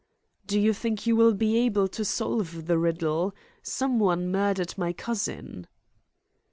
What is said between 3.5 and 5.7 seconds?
Someone murdered my cousin."